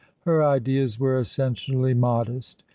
[0.21, 2.63] Her ideas were essentially m^odest.